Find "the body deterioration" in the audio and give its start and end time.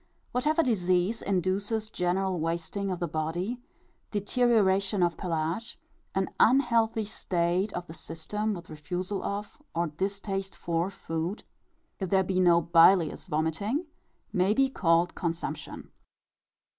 2.99-5.03